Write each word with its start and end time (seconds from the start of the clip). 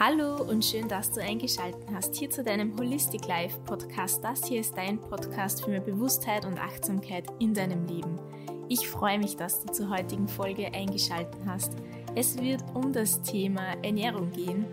Hallo 0.00 0.36
und 0.44 0.64
schön, 0.64 0.86
dass 0.86 1.10
du 1.10 1.20
eingeschaltet 1.20 1.82
hast 1.92 2.14
hier 2.14 2.30
zu 2.30 2.44
deinem 2.44 2.78
Holistic 2.78 3.26
Life 3.26 3.58
Podcast. 3.64 4.22
Das 4.22 4.46
hier 4.46 4.60
ist 4.60 4.76
dein 4.76 5.00
Podcast 5.00 5.64
für 5.64 5.70
mehr 5.70 5.80
Bewusstheit 5.80 6.44
und 6.44 6.56
Achtsamkeit 6.56 7.24
in 7.40 7.52
deinem 7.52 7.84
Leben. 7.84 8.16
Ich 8.68 8.86
freue 8.86 9.18
mich, 9.18 9.34
dass 9.34 9.60
du 9.60 9.72
zur 9.72 9.90
heutigen 9.90 10.28
Folge 10.28 10.72
eingeschaltet 10.72 11.40
hast. 11.46 11.72
Es 12.14 12.40
wird 12.40 12.62
um 12.74 12.92
das 12.92 13.22
Thema 13.22 13.72
Ernährung 13.82 14.30
gehen. 14.30 14.66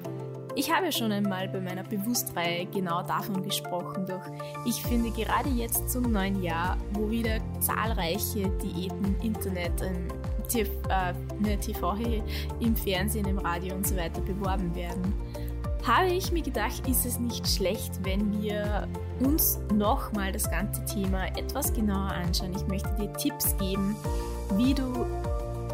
Ich 0.56 0.72
habe 0.72 0.92
schon 0.92 1.12
einmal 1.12 1.50
bei 1.50 1.60
meiner 1.60 1.84
Bewusstreihe 1.84 2.68
genau 2.68 3.02
davon 3.02 3.42
gesprochen, 3.42 4.06
doch 4.06 4.22
ich 4.68 4.80
finde 4.84 5.10
gerade 5.10 5.50
jetzt 5.50 5.90
zum 5.90 6.04
neuen 6.12 6.44
Jahr, 6.44 6.78
wo 6.94 7.10
wieder 7.10 7.40
zahlreiche 7.60 8.48
Diäten, 8.60 9.16
Internet, 9.24 9.82
ähm, 9.82 10.08
TV, 10.48 10.72
äh, 10.90 11.14
ne, 11.40 11.58
TV 11.58 11.96
im 12.60 12.76
Fernsehen, 12.76 13.28
im 13.28 13.38
Radio 13.40 13.76
und 13.76 13.88
so 13.88 13.96
weiter 13.96 14.22
beworben 14.22 14.74
werden, 14.76 15.14
habe 15.86 16.08
ich 16.08 16.32
mir 16.32 16.42
gedacht, 16.42 16.88
ist 16.88 17.06
es 17.06 17.20
nicht 17.20 17.48
schlecht, 17.48 17.92
wenn 18.04 18.42
wir 18.42 18.88
uns 19.20 19.60
nochmal 19.74 20.32
das 20.32 20.50
ganze 20.50 20.84
Thema 20.86 21.28
etwas 21.38 21.72
genauer 21.74 22.12
anschauen. 22.12 22.54
Ich 22.56 22.66
möchte 22.68 22.90
dir 23.00 23.14
Tipps 23.14 23.56
geben, 23.58 23.96
wie 24.56 24.74
du 24.74 25.06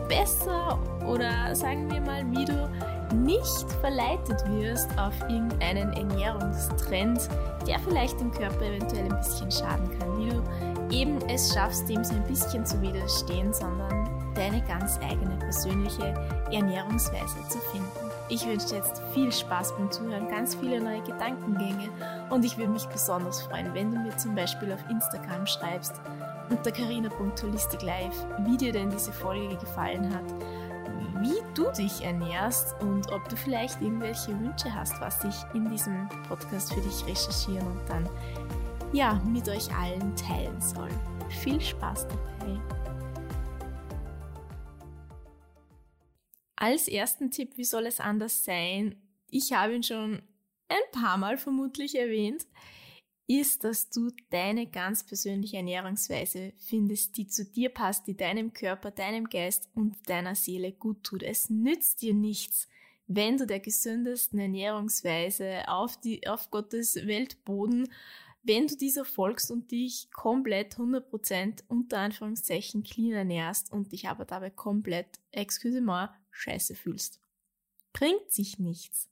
besser 0.09 0.77
oder 1.07 1.55
sagen 1.55 1.89
wir 1.89 2.01
mal, 2.01 2.29
wie 2.31 2.43
du 2.43 2.69
nicht 3.15 3.71
verleitet 3.79 4.43
wirst 4.49 4.89
auf 4.97 5.13
irgendeinen 5.29 5.93
Ernährungstrend, 5.93 7.29
der 7.67 7.79
vielleicht 7.79 8.19
dem 8.19 8.31
Körper 8.31 8.65
eventuell 8.65 9.05
ein 9.05 9.17
bisschen 9.17 9.51
schaden 9.51 9.89
kann, 9.97 10.19
wie 10.19 10.29
du 10.29 10.95
eben 10.95 11.17
es 11.29 11.53
schaffst, 11.53 11.87
dem 11.87 12.03
so 12.03 12.13
ein 12.13 12.23
bisschen 12.23 12.65
zu 12.65 12.81
widerstehen, 12.81 13.53
sondern 13.53 14.00
deine 14.35 14.61
ganz 14.61 14.99
eigene 14.99 15.35
persönliche 15.37 16.13
Ernährungsweise 16.51 17.37
zu 17.49 17.59
finden. 17.71 18.11
Ich 18.29 18.45
wünsche 18.47 18.67
dir 18.67 18.75
jetzt 18.77 19.01
viel 19.13 19.31
Spaß 19.31 19.75
beim 19.75 19.91
Zuhören, 19.91 20.29
ganz 20.29 20.55
viele 20.55 20.81
neue 20.81 21.01
Gedankengänge 21.01 21.89
und 22.29 22.45
ich 22.45 22.57
würde 22.57 22.71
mich 22.71 22.85
besonders 22.87 23.41
freuen, 23.41 23.73
wenn 23.73 23.91
du 23.91 23.99
mir 23.99 24.15
zum 24.15 24.35
Beispiel 24.35 24.71
auf 24.71 24.89
Instagram 24.89 25.45
schreibst 25.45 25.99
unter 26.49 26.71
carina.holisticlife, 26.71 28.27
wie 28.45 28.55
dir 28.55 28.71
denn 28.71 28.89
diese 28.89 29.11
Folge 29.11 29.57
gefallen 29.57 30.13
hat, 30.13 30.23
wie 31.19 31.41
du 31.53 31.69
dich 31.71 32.05
ernährst 32.05 32.73
und 32.81 33.11
ob 33.11 33.27
du 33.27 33.35
vielleicht 33.35 33.81
irgendwelche 33.81 34.31
Wünsche 34.39 34.73
hast, 34.73 34.99
was 35.01 35.21
ich 35.25 35.35
in 35.53 35.69
diesem 35.69 36.07
Podcast 36.29 36.73
für 36.73 36.79
dich 36.79 37.05
recherchieren 37.05 37.67
und 37.67 37.81
dann 37.89 38.07
ja 38.93 39.19
mit 39.25 39.49
euch 39.49 39.69
allen 39.75 40.15
teilen 40.15 40.59
soll. 40.61 40.89
Viel 41.29 41.59
Spaß 41.59 42.07
dabei! 42.07 42.60
Als 46.61 46.87
ersten 46.87 47.31
Tipp, 47.31 47.57
wie 47.57 47.63
soll 47.63 47.87
es 47.87 47.99
anders 47.99 48.43
sein? 48.43 48.95
Ich 49.31 49.51
habe 49.51 49.73
ihn 49.73 49.81
schon 49.81 50.21
ein 50.67 50.91
paar 50.91 51.17
Mal 51.17 51.39
vermutlich 51.39 51.95
erwähnt, 51.97 52.45
ist, 53.25 53.63
dass 53.63 53.89
du 53.89 54.11
deine 54.29 54.67
ganz 54.67 55.03
persönliche 55.03 55.57
Ernährungsweise 55.57 56.53
findest, 56.57 57.17
die 57.17 57.25
zu 57.25 57.45
dir 57.45 57.69
passt, 57.69 58.05
die 58.05 58.15
deinem 58.15 58.53
Körper, 58.53 58.91
deinem 58.91 59.27
Geist 59.27 59.69
und 59.73 60.07
deiner 60.07 60.35
Seele 60.35 60.71
gut 60.71 61.03
tut. 61.03 61.23
Es 61.23 61.49
nützt 61.49 62.03
dir 62.03 62.13
nichts, 62.13 62.69
wenn 63.07 63.37
du 63.37 63.47
der 63.47 63.59
gesündesten 63.59 64.37
Ernährungsweise 64.37 65.67
auf, 65.67 65.99
die, 65.99 66.27
auf 66.27 66.51
Gottes 66.51 66.93
Weltboden, 66.93 67.91
wenn 68.43 68.67
du 68.67 68.77
dieser 68.77 69.05
folgst 69.05 69.49
und 69.49 69.71
dich 69.71 70.11
komplett 70.11 70.75
100% 70.75 71.63
unter 71.69 71.97
Anführungszeichen 71.97 72.83
clean 72.83 73.13
ernährst 73.13 73.71
und 73.71 73.93
dich 73.93 74.09
aber 74.09 74.25
dabei 74.25 74.51
komplett, 74.51 75.07
excuse 75.31 75.81
moi, 75.81 76.07
scheiße 76.31 76.75
fühlst. 76.75 77.19
Bringt 77.93 78.31
sich 78.31 78.59
nichts. 78.59 79.09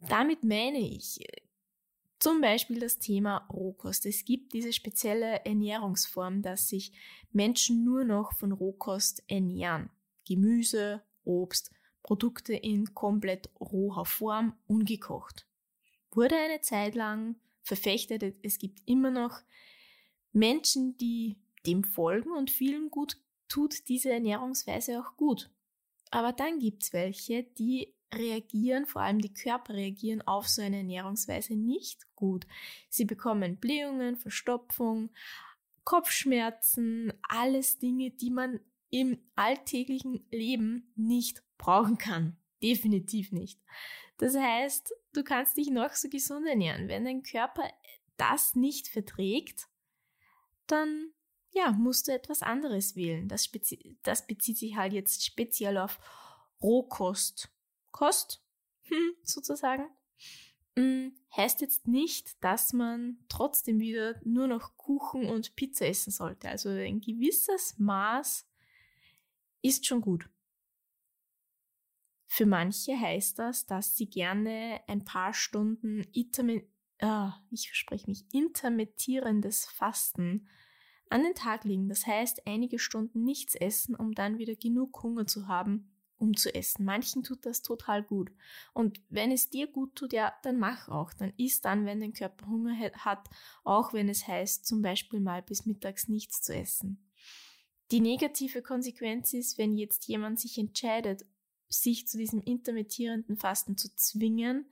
Damit 0.00 0.44
meine 0.44 0.78
ich 0.78 1.20
zum 2.18 2.40
Beispiel 2.40 2.80
das 2.80 2.98
Thema 2.98 3.46
Rohkost. 3.52 4.06
Es 4.06 4.24
gibt 4.24 4.52
diese 4.54 4.72
spezielle 4.72 5.44
Ernährungsform, 5.44 6.42
dass 6.42 6.68
sich 6.68 6.92
Menschen 7.32 7.84
nur 7.84 8.04
noch 8.04 8.32
von 8.32 8.52
Rohkost 8.52 9.22
ernähren. 9.28 9.90
Gemüse, 10.26 11.02
Obst, 11.24 11.70
Produkte 12.02 12.54
in 12.54 12.94
komplett 12.94 13.50
roher 13.60 14.06
Form, 14.06 14.56
ungekocht. 14.66 15.46
Wurde 16.10 16.36
eine 16.36 16.60
Zeit 16.60 16.94
lang 16.94 17.36
verfechtet, 17.62 18.36
es 18.42 18.58
gibt 18.58 18.82
immer 18.86 19.10
noch 19.10 19.40
Menschen, 20.32 20.96
die 20.96 21.36
dem 21.66 21.84
folgen 21.84 22.30
und 22.32 22.50
vielen 22.50 22.90
gut 22.90 23.18
tut 23.48 23.88
diese 23.88 24.10
Ernährungsweise 24.10 25.00
auch 25.00 25.16
gut. 25.16 25.50
Aber 26.10 26.32
dann 26.32 26.58
gibt's 26.58 26.92
welche, 26.92 27.42
die 27.42 27.94
reagieren, 28.14 28.86
vor 28.86 29.02
allem 29.02 29.18
die 29.20 29.34
Körper 29.34 29.74
reagieren 29.74 30.22
auf 30.22 30.48
so 30.48 30.62
eine 30.62 30.78
Ernährungsweise 30.78 31.56
nicht 31.56 32.06
gut. 32.14 32.46
Sie 32.88 33.04
bekommen 33.04 33.56
Blähungen, 33.56 34.16
Verstopfung, 34.16 35.10
Kopfschmerzen, 35.84 37.12
alles 37.28 37.78
Dinge, 37.78 38.10
die 38.10 38.30
man 38.30 38.60
im 38.90 39.18
alltäglichen 39.34 40.26
Leben 40.30 40.92
nicht 40.94 41.42
brauchen 41.58 41.98
kann. 41.98 42.36
Definitiv 42.62 43.32
nicht. 43.32 43.60
Das 44.18 44.36
heißt, 44.36 44.94
du 45.12 45.24
kannst 45.24 45.56
dich 45.56 45.68
noch 45.70 45.92
so 45.92 46.08
gesund 46.08 46.46
ernähren. 46.46 46.88
Wenn 46.88 47.04
dein 47.04 47.22
Körper 47.22 47.68
das 48.16 48.54
nicht 48.54 48.88
verträgt, 48.88 49.68
dann 50.66 51.12
ja, 51.54 51.70
musst 51.72 52.08
du 52.08 52.12
etwas 52.12 52.42
anderes 52.42 52.96
wählen. 52.96 53.28
Das, 53.28 53.44
spezi 53.44 53.96
das 54.02 54.26
bezieht 54.26 54.58
sich 54.58 54.76
halt 54.76 54.92
jetzt 54.92 55.24
speziell 55.24 55.78
auf 55.78 55.98
Rohkost. 56.60 57.50
Kost, 57.92 58.44
hm, 58.82 59.14
sozusagen. 59.22 59.88
Hm, 60.76 61.14
heißt 61.36 61.60
jetzt 61.60 61.86
nicht, 61.86 62.42
dass 62.42 62.72
man 62.72 63.18
trotzdem 63.28 63.78
wieder 63.78 64.20
nur 64.24 64.48
noch 64.48 64.76
Kuchen 64.76 65.26
und 65.26 65.54
Pizza 65.54 65.86
essen 65.86 66.10
sollte. 66.10 66.48
Also 66.48 66.70
ein 66.70 67.00
gewisses 67.00 67.78
Maß 67.78 68.48
ist 69.62 69.86
schon 69.86 70.00
gut. 70.00 70.28
Für 72.26 72.46
manche 72.46 72.98
heißt 72.98 73.38
das, 73.38 73.64
dass 73.66 73.96
sie 73.96 74.10
gerne 74.10 74.80
ein 74.88 75.04
paar 75.04 75.32
Stunden 75.32 76.02
intermi 76.12 76.68
ah, 77.00 77.40
ich 77.50 77.68
verspreche 77.68 78.12
intermittierendes 78.32 79.66
Fasten 79.66 80.48
an 81.14 81.22
den 81.22 81.36
Tag 81.36 81.62
legen. 81.62 81.88
Das 81.88 82.08
heißt, 82.08 82.44
einige 82.44 82.80
Stunden 82.80 83.22
nichts 83.22 83.54
essen, 83.54 83.94
um 83.94 84.16
dann 84.16 84.38
wieder 84.38 84.56
genug 84.56 85.00
Hunger 85.04 85.28
zu 85.28 85.46
haben, 85.46 85.92
um 86.18 86.36
zu 86.36 86.52
essen. 86.52 86.84
Manchen 86.84 87.22
tut 87.22 87.46
das 87.46 87.62
total 87.62 88.02
gut. 88.02 88.32
Und 88.72 89.00
wenn 89.10 89.30
es 89.30 89.48
dir 89.48 89.68
gut 89.68 89.94
tut, 89.94 90.12
ja, 90.12 90.34
dann 90.42 90.58
mach 90.58 90.88
auch. 90.88 91.12
Dann 91.12 91.32
isst 91.36 91.66
dann, 91.66 91.86
wenn 91.86 92.00
dein 92.00 92.14
Körper 92.14 92.48
Hunger 92.48 92.76
hat, 92.96 93.30
auch 93.62 93.92
wenn 93.92 94.08
es 94.08 94.26
heißt, 94.26 94.66
zum 94.66 94.82
Beispiel 94.82 95.20
mal 95.20 95.40
bis 95.40 95.66
mittags 95.66 96.08
nichts 96.08 96.42
zu 96.42 96.52
essen. 96.52 97.08
Die 97.92 98.00
negative 98.00 98.60
Konsequenz 98.60 99.34
ist, 99.34 99.56
wenn 99.56 99.76
jetzt 99.76 100.08
jemand 100.08 100.40
sich 100.40 100.58
entscheidet, 100.58 101.24
sich 101.68 102.08
zu 102.08 102.18
diesem 102.18 102.42
intermittierenden 102.42 103.36
Fasten 103.36 103.76
zu 103.76 103.94
zwingen, 103.94 104.66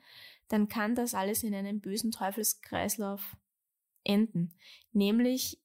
dann 0.49 0.67
kann 0.67 0.97
das 0.97 1.15
alles 1.15 1.45
in 1.45 1.55
einem 1.55 1.81
bösen 1.81 2.11
Teufelskreislauf 2.11 3.37
enden. 4.03 4.55
Nämlich 4.93 5.62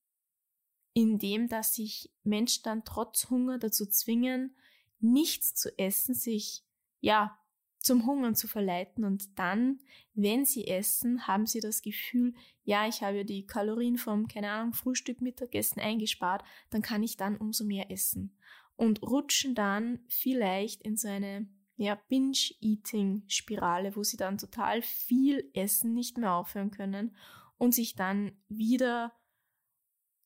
indem, 0.97 1.47
dass 1.47 1.75
sich 1.75 2.11
Menschen 2.23 2.63
dann 2.63 2.83
trotz 2.83 3.29
Hunger 3.29 3.59
dazu 3.59 3.85
zwingen, 3.85 4.55
nichts 4.99 5.53
zu 5.53 5.77
essen, 5.77 6.15
sich, 6.15 6.63
ja, 7.01 7.37
zum 7.77 8.07
Hungern 8.07 8.33
zu 8.33 8.47
verleiten 8.47 9.05
und 9.05 9.37
dann, 9.37 9.77
wenn 10.15 10.43
sie 10.43 10.65
essen, 10.65 11.27
haben 11.27 11.45
sie 11.45 11.59
das 11.59 11.83
Gefühl, 11.83 12.33
ja, 12.63 12.87
ich 12.87 13.03
habe 13.03 13.17
ja 13.17 13.23
die 13.23 13.45
Kalorien 13.45 13.99
vom, 13.99 14.27
keine 14.27 14.49
Ahnung, 14.49 14.73
Frühstück, 14.73 15.21
Mittagessen 15.21 15.79
eingespart, 15.79 16.43
dann 16.71 16.81
kann 16.81 17.03
ich 17.03 17.15
dann 17.15 17.37
umso 17.37 17.63
mehr 17.63 17.91
essen. 17.91 18.35
Und 18.75 19.03
rutschen 19.03 19.53
dann 19.53 19.99
vielleicht 20.07 20.81
in 20.81 20.97
so 20.97 21.07
eine, 21.07 21.47
ja, 21.75 21.93
Binge-Eating-Spirale, 22.09 23.95
wo 23.95 24.01
sie 24.01 24.17
dann 24.17 24.39
total 24.39 24.81
viel 24.81 25.47
essen, 25.53 25.93
nicht 25.93 26.17
mehr 26.17 26.33
aufhören 26.33 26.71
können 26.71 27.15
und 27.59 27.75
sich 27.75 27.93
dann 27.93 28.31
wieder 28.49 29.13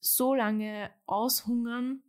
so 0.01 0.33
lange 0.33 0.91
aushungern, 1.05 2.03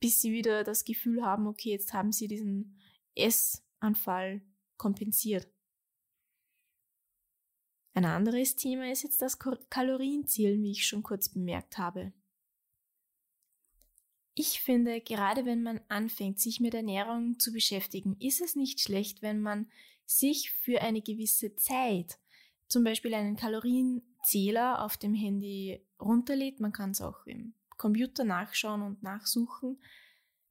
bis 0.00 0.20
sie 0.20 0.32
wieder 0.32 0.64
das 0.64 0.84
Gefühl 0.84 1.22
haben, 1.24 1.46
okay, 1.46 1.70
jetzt 1.70 1.92
haben 1.92 2.10
sie 2.10 2.26
diesen 2.26 2.80
Essanfall 3.14 4.42
kompensiert. 4.76 5.48
Ein 7.94 8.06
anderes 8.06 8.56
Thema 8.56 8.90
ist 8.90 9.02
jetzt 9.02 9.20
das 9.20 9.38
Kalorienzählen, 9.38 10.60
wie 10.62 10.72
ich 10.72 10.86
schon 10.86 11.02
kurz 11.02 11.28
bemerkt 11.28 11.76
habe. 11.76 12.12
Ich 14.34 14.62
finde, 14.62 15.02
gerade 15.02 15.44
wenn 15.44 15.62
man 15.62 15.82
anfängt, 15.88 16.40
sich 16.40 16.58
mit 16.58 16.72
Ernährung 16.72 17.38
zu 17.38 17.52
beschäftigen, 17.52 18.16
ist 18.18 18.40
es 18.40 18.56
nicht 18.56 18.80
schlecht, 18.80 19.20
wenn 19.20 19.42
man 19.42 19.70
sich 20.06 20.50
für 20.50 20.80
eine 20.80 21.02
gewisse 21.02 21.54
Zeit 21.56 22.18
zum 22.66 22.82
Beispiel 22.82 23.12
einen 23.12 23.36
Kalorienzähler 23.36 24.82
auf 24.82 24.96
dem 24.96 25.12
Handy 25.12 25.86
runterlädt. 26.02 26.60
Man 26.60 26.72
kann 26.72 26.90
es 26.90 27.00
auch 27.00 27.26
im 27.26 27.54
Computer 27.76 28.24
nachschauen 28.24 28.82
und 28.82 29.02
nachsuchen, 29.02 29.78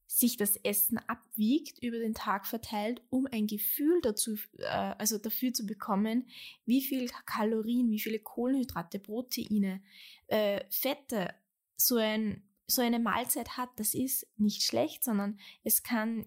sich 0.07 0.35
das 0.35 0.57
Essen 0.57 0.97
abwiegt 1.07 1.81
über 1.81 1.97
den 1.97 2.13
Tag 2.13 2.45
verteilt, 2.45 3.01
um 3.09 3.27
ein 3.31 3.47
Gefühl 3.47 4.01
dazu, 4.01 4.35
äh, 4.57 4.65
also 4.65 5.17
dafür 5.17 5.53
zu 5.53 5.65
bekommen, 5.65 6.27
wie 6.65 6.81
viel 6.81 7.09
Kalorien, 7.25 7.89
wie 7.89 7.99
viele 7.99 8.19
Kohlenhydrate, 8.19 8.99
Proteine, 8.99 9.81
äh, 10.27 10.63
Fette 10.69 11.33
so 11.77 11.95
ein 11.95 12.43
so 12.67 12.81
eine 12.81 12.99
Mahlzeit 12.99 13.57
hat, 13.57 13.69
das 13.75 13.93
ist 13.93 14.27
nicht 14.37 14.63
schlecht, 14.63 15.03
sondern 15.03 15.39
es 15.63 15.83
kann 15.83 16.25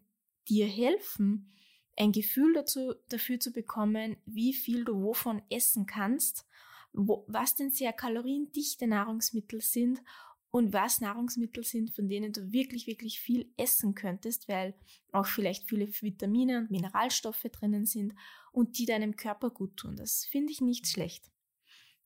dir 0.48 0.66
helfen, 0.66 1.50
ein 1.96 2.12
Gefühl 2.12 2.52
dazu, 2.54 2.94
dafür 3.08 3.40
zu 3.40 3.52
bekommen, 3.52 4.16
wie 4.26 4.52
viel 4.52 4.84
du 4.84 5.00
wovon 5.02 5.42
essen 5.50 5.86
kannst, 5.86 6.46
wo, 6.94 7.24
was 7.28 7.54
denn 7.54 7.70
sehr 7.70 7.92
kaloriendichte 7.92 8.86
Nahrungsmittel 8.86 9.60
sind 9.60 10.02
und 10.50 10.72
was 10.72 11.00
Nahrungsmittel 11.00 11.64
sind, 11.64 11.90
von 11.90 12.08
denen 12.08 12.32
du 12.32 12.52
wirklich, 12.52 12.86
wirklich 12.86 13.20
viel 13.20 13.52
essen 13.56 13.94
könntest, 13.94 14.48
weil 14.48 14.74
auch 15.12 15.26
vielleicht 15.26 15.68
viele 15.68 15.88
Vitamine 15.88 16.58
und 16.58 16.70
Mineralstoffe 16.70 17.42
drinnen 17.50 17.86
sind 17.86 18.14
und 18.52 18.78
die 18.78 18.86
deinem 18.86 19.16
Körper 19.16 19.50
gut 19.50 19.76
tun. 19.76 19.96
Das 19.96 20.24
finde 20.24 20.52
ich 20.52 20.60
nicht 20.60 20.86
schlecht. 20.86 21.30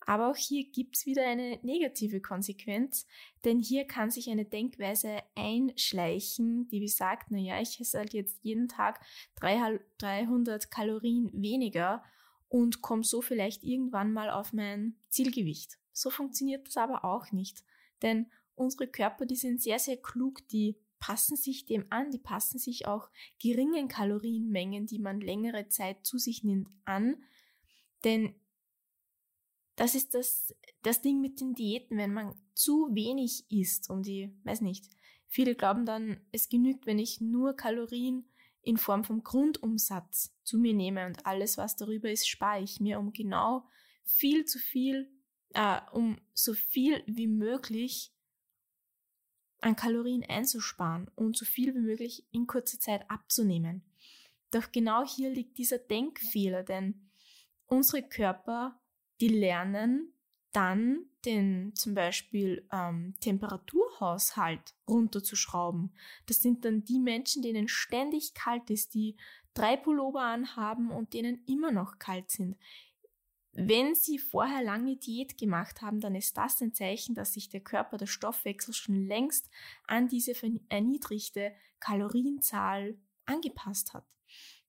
Aber 0.01 0.31
auch 0.31 0.37
hier 0.37 0.65
gibt's 0.71 1.05
wieder 1.05 1.27
eine 1.27 1.59
negative 1.63 2.23
Konsequenz, 2.23 3.07
denn 3.45 3.61
hier 3.61 3.85
kann 3.85 4.11
sich 4.11 4.31
eine 4.31 4.47
Denkweise 4.47 5.19
einschleichen, 5.35 6.67
die 6.69 6.81
besagt, 6.81 7.31
naja, 7.31 7.61
ich 7.61 7.79
esse 7.79 7.99
halt 7.99 8.15
jetzt 8.15 8.39
jeden 8.43 8.69
Tag 8.69 9.05
300 9.41 10.71
Kalorien 10.71 11.31
weniger 11.35 12.03
und 12.49 12.81
komme 12.83 13.05
so 13.05 13.21
vielleicht 13.21 13.63
irgendwann 13.63 14.13
mal 14.13 14.31
auf 14.31 14.53
mein 14.53 14.97
Zielgewicht. 15.09 15.79
So 15.93 16.11
funktioniert 16.11 16.67
das 16.67 16.77
aber 16.77 17.05
auch 17.05 17.33
nicht, 17.33 17.65
denn 18.03 18.31
unsere 18.55 18.89
Körper, 18.89 19.27
die 19.27 19.37
sind 19.37 19.63
sehr, 19.63 19.79
sehr 19.79 19.97
klug, 19.97 20.47
die 20.49 20.77
passen 20.99 21.37
sich 21.37 21.67
dem 21.67 21.87
an, 21.91 22.11
die 22.11 22.19
passen 22.19 22.59
sich 22.59 22.87
auch 22.87 23.11
geringen 23.41 23.89
Kalorienmengen, 23.89 24.87
die 24.87 24.99
man 24.99 25.21
längere 25.21 25.69
Zeit 25.69 26.05
zu 26.05 26.19
sich 26.19 26.43
nimmt, 26.43 26.69
an, 26.85 27.23
denn 28.05 28.35
das 29.77 29.95
ist 29.95 30.15
das, 30.15 30.55
das 30.83 31.03
Ding 31.03 31.21
mit 31.21 31.41
den 31.41 31.55
Diäten, 31.55 31.99
wenn 31.99 32.13
man 32.13 32.35
zu 32.55 32.89
wenig 32.93 33.45
isst, 33.49 33.91
um 33.91 34.03
die, 34.03 34.35
weiß 34.43 34.61
nicht, 34.61 34.89
viele 35.29 35.55
glauben 35.55 35.87
dann, 35.87 36.21
es 36.33 36.49
genügt, 36.49 36.87
wenn 36.87 36.99
ich 36.99 37.21
nur 37.21 37.55
Kalorien 37.55 38.29
in 38.63 38.77
Form 38.77 39.05
vom 39.05 39.23
Grundumsatz 39.23 40.37
zu 40.45 40.59
mir 40.59 40.75
nehme 40.75 41.07
und 41.07 41.27
alles, 41.27 41.59
was 41.59 41.77
darüber 41.77 42.11
ist, 42.11 42.29
spare 42.29 42.63
ich 42.63 42.81
mir, 42.81 42.99
um 42.99 43.13
genau 43.13 43.67
viel 44.05 44.45
zu 44.45 44.59
viel, 44.59 45.11
äh, 45.55 45.81
um 45.93 46.19
so 46.35 46.55
viel 46.55 47.03
wie 47.07 47.27
möglich 47.27 48.13
an 49.61 49.77
Kalorien 49.77 50.25
einzusparen 50.25 51.09
und 51.15 51.37
so 51.37 51.45
viel 51.45 51.75
wie 51.75 51.81
möglich 51.81 52.27
in 52.31 52.47
kurzer 52.47 52.79
Zeit 52.79 53.11
abzunehmen. 53.11 53.83
Doch 54.51 54.73
genau 54.73 55.05
hier 55.05 55.31
liegt 55.31 55.59
dieser 55.59 55.79
Denkfehler, 55.79 56.63
denn 56.63 57.11
unsere 57.67 58.09
Körper 58.09 58.81
die 59.21 59.29
lernen 59.29 60.13
dann 60.53 61.05
den 61.25 61.75
zum 61.75 61.95
Beispiel 61.95 62.67
ähm, 62.73 63.15
Temperaturhaushalt 63.21 64.75
runterzuschrauben. 64.89 65.93
Das 66.27 66.41
sind 66.41 66.65
dann 66.65 66.85
die 66.85 66.99
Menschen, 66.99 67.43
denen 67.43 67.69
ständig 67.69 68.35
kalt 68.35 68.71
ist, 68.71 68.95
die 68.95 69.17
drei 69.55 69.77
Pullover 69.77 70.23
anhaben 70.23 70.91
und 70.91 71.13
denen 71.13 71.45
immer 71.47 71.71
noch 71.71 71.99
kalt 71.99 72.31
sind. 72.31 72.57
Wenn 73.53 73.95
sie 73.95 74.19
vorher 74.19 74.63
lange 74.63 74.97
Diät 74.97 75.37
gemacht 75.37 75.83
haben, 75.83 76.01
dann 76.01 76.15
ist 76.15 76.37
das 76.37 76.61
ein 76.61 76.75
Zeichen, 76.75 77.15
dass 77.15 77.35
sich 77.35 77.49
der 77.49 77.61
Körper, 77.61 77.97
der 77.97 78.07
Stoffwechsel 78.07 78.73
schon 78.73 79.07
längst 79.07 79.51
an 79.87 80.07
diese 80.07 80.33
erniedrigte 80.69 81.53
Kalorienzahl 81.81 82.97
angepasst 83.27 83.95
hat. 83.95 84.07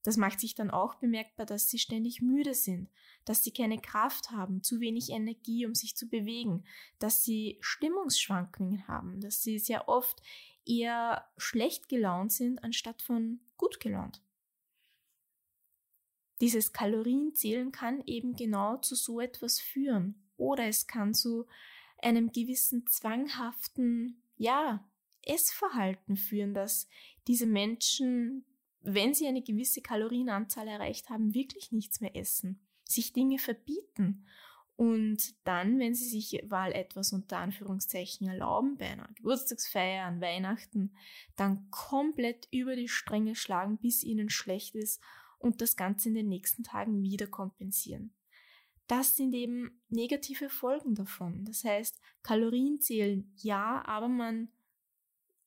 Das 0.09 0.17
macht 0.17 0.39
sich 0.39 0.55
dann 0.55 0.71
auch 0.71 0.95
bemerkbar, 0.95 1.45
dass 1.45 1.69
sie 1.69 1.77
ständig 1.77 2.19
müde 2.19 2.55
sind, 2.55 2.89
dass 3.25 3.43
sie 3.43 3.51
keine 3.51 3.79
Kraft 3.79 4.31
haben, 4.31 4.63
zu 4.63 4.79
wenig 4.79 5.11
Energie, 5.11 5.67
um 5.67 5.75
sich 5.75 5.95
zu 5.95 6.09
bewegen, 6.09 6.63
dass 6.97 7.23
sie 7.23 7.59
Stimmungsschwankungen 7.61 8.87
haben, 8.87 9.21
dass 9.21 9.43
sie 9.43 9.59
sehr 9.59 9.87
oft 9.87 10.19
eher 10.65 11.29
schlecht 11.37 11.89
gelaunt 11.89 12.31
sind, 12.31 12.63
anstatt 12.63 13.03
von 13.03 13.39
gut 13.55 13.79
gelaunt. 13.79 14.23
Dieses 16.41 16.73
Kalorienzählen 16.73 17.71
kann 17.71 18.01
eben 18.07 18.35
genau 18.35 18.77
zu 18.77 18.95
so 18.95 19.19
etwas 19.19 19.59
führen. 19.59 20.27
Oder 20.37 20.65
es 20.65 20.87
kann 20.87 21.13
zu 21.13 21.45
einem 22.01 22.31
gewissen 22.31 22.87
zwanghaften, 22.87 24.23
ja, 24.37 24.89
Essverhalten 25.21 26.17
führen, 26.17 26.55
dass 26.55 26.87
diese 27.27 27.45
Menschen 27.45 28.43
wenn 28.81 29.13
sie 29.13 29.27
eine 29.27 29.41
gewisse 29.41 29.81
Kalorienanzahl 29.81 30.67
erreicht 30.67 31.09
haben, 31.09 31.33
wirklich 31.33 31.71
nichts 31.71 32.01
mehr 32.01 32.15
essen, 32.15 32.61
sich 32.83 33.13
Dinge 33.13 33.39
verbieten 33.39 34.25
und 34.79 35.35
dann, 35.45 35.77
wenn 35.77 35.93
sie 35.93 36.07
sich 36.07 36.41
mal 36.47 36.71
etwas 36.71 37.11
unter 37.11 37.39
Anführungszeichen 37.39 38.29
erlauben, 38.29 38.77
bei 38.77 38.85
einer 38.85 39.09
Geburtstagsfeier, 39.15 40.05
an 40.05 40.21
Weihnachten, 40.21 40.95
dann 41.35 41.69
komplett 41.69 42.47
über 42.49 42.77
die 42.77 42.87
Stränge 42.87 43.35
schlagen, 43.35 43.77
bis 43.77 44.03
ihnen 44.03 44.29
schlecht 44.29 44.75
ist 44.75 45.01
und 45.37 45.59
das 45.59 45.75
Ganze 45.75 46.07
in 46.07 46.15
den 46.15 46.29
nächsten 46.29 46.63
Tagen 46.63 47.03
wieder 47.03 47.27
kompensieren. 47.27 48.13
Das 48.87 49.17
sind 49.17 49.33
eben 49.33 49.81
negative 49.89 50.49
Folgen 50.49 50.95
davon. 50.95 51.43
Das 51.43 51.65
heißt, 51.65 51.99
Kalorien 52.23 52.79
zählen 52.79 53.33
ja, 53.35 53.83
aber 53.85 54.07
man 54.07 54.49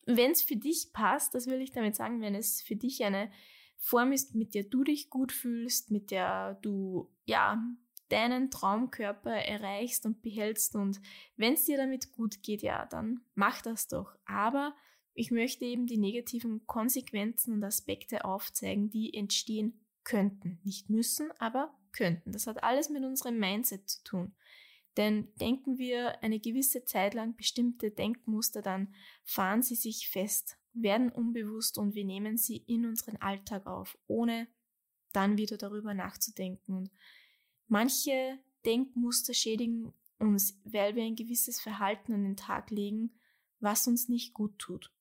wenn 0.07 0.33
es 0.33 0.43
für 0.43 0.57
dich 0.57 0.93
passt, 0.93 1.35
das 1.35 1.47
will 1.47 1.61
ich 1.61 1.73
damit 1.73 1.97
sagen, 1.97 2.21
wenn 2.21 2.35
es 2.35 2.63
für 2.63 2.77
dich 2.77 3.05
eine 3.05 3.31
Form 3.79 4.13
ist, 4.13 4.35
mit 4.35 4.55
der 4.55 4.65
du 4.65 4.85
dich 4.85 5.11
gut 5.11 5.33
fühlst, 5.33 5.91
mit 5.91 6.11
der 6.11 6.55
du, 6.63 7.11
ja, 7.25 7.63
deinen 8.09 8.51
Traumkörper 8.51 9.33
erreichst 9.33 10.05
und 10.05 10.23
behältst 10.23 10.77
und 10.77 11.01
wenn 11.37 11.55
es 11.55 11.65
dir 11.65 11.79
damit 11.79 12.13
gut 12.13 12.43
geht, 12.43 12.63
ja, 12.63 12.85
dann 12.87 13.21
mach 13.35 13.63
das 13.63 13.89
doch. 13.89 14.15
Aber 14.27 14.75
ich 15.15 15.31
möchte 15.31 15.65
eben 15.65 15.87
die 15.87 15.99
negativen 15.99 16.67
Konsequenzen 16.67 17.55
und 17.55 17.65
Aspekte 17.65 18.25
aufzeigen, 18.25 18.91
die 18.91 19.15
entstehen 19.15 19.81
könnten. 20.05 20.61
Nicht 20.63 20.91
müssen, 20.91 21.31
aber 21.39 21.75
könnten. 21.93 22.33
Das 22.33 22.47
hat 22.47 22.63
alles 22.63 22.91
mit 22.91 23.05
unserem 23.05 23.39
Mindset 23.39 23.89
zu 23.89 24.03
tun. 24.05 24.35
Denn 24.97 25.33
denken 25.37 25.79
wir 25.79 26.23
eine 26.23 26.39
gewisse 26.39 26.85
Zeit 26.85 27.15
lang 27.15 27.35
bestimmte 27.37 27.91
Denkmuster, 27.91 28.61
dann 28.61 28.95
fahren 29.25 29.63
sie 29.63 29.75
sich 29.75 30.09
fest, 30.09 30.59
werden 30.75 31.11
unbewusst 31.11 31.79
und 31.79 31.95
wir 31.95 32.05
nehmen 32.05 32.37
sie 32.37 32.59
in 32.59 32.85
unseren 32.87 33.17
Alltag 33.17 33.67
auf, 33.67 33.99
ohne 34.07 34.49
dann 35.13 35.39
wieder 35.39 35.57
darüber 35.57 35.95
nachzudenken. 35.95 36.75
Und 36.75 36.91
manche 37.69 38.39
Denkmuster 38.67 39.35
schädigen 39.35 39.93
uns, 40.19 40.61
weil 40.65 40.95
wir 40.95 41.05
ein 41.05 41.17
gewisses 41.17 41.61
Verhalten 41.61 42.13
an 42.13 42.23
den 42.25 42.37
Tag 42.37 42.71
legen, 42.71 43.19
was 43.61 43.87
uns 43.87 44.09
nicht 44.09 44.35
gut 44.35 44.59
tut. 44.59 44.93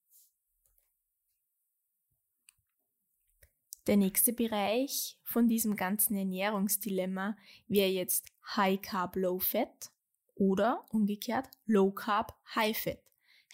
Der 3.87 3.97
nächste 3.97 4.33
Bereich 4.33 5.17
von 5.23 5.47
diesem 5.47 5.75
ganzen 5.75 6.15
Ernährungsdilemma 6.15 7.35
wäre 7.67 7.89
jetzt 7.89 8.27
High 8.55 8.81
Carb 8.81 9.15
Low 9.15 9.39
Fat 9.39 9.91
oder 10.35 10.85
umgekehrt 10.89 11.49
Low 11.65 11.91
Carb 11.91 12.35
High 12.55 12.77
Fat. 12.77 13.01